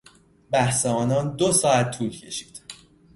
[0.51, 2.61] بحث آنان دو ساعت طول کشید.